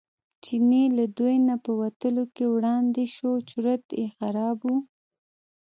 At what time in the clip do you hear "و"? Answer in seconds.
4.65-4.73